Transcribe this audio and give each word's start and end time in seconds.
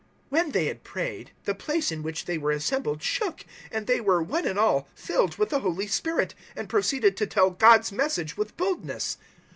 004:031 0.01 0.07
When 0.31 0.51
they 0.51 0.65
had 0.65 0.83
prayed, 0.83 1.31
the 1.43 1.53
place 1.53 1.91
in 1.91 2.01
which 2.01 2.25
they 2.25 2.39
were 2.39 2.49
assembled 2.49 3.03
shook, 3.03 3.45
and 3.71 3.85
they 3.85 4.01
were, 4.01 4.19
one 4.23 4.47
and 4.47 4.57
all, 4.57 4.87
filled 4.95 5.37
with 5.37 5.49
the 5.49 5.59
Holy 5.59 5.85
Spirit, 5.85 6.33
and 6.55 6.67
proceeded 6.67 7.15
to 7.17 7.27
tell 7.27 7.51
God's 7.51 7.91
Message 7.91 8.35
with 8.35 8.57
boldness. 8.57 9.17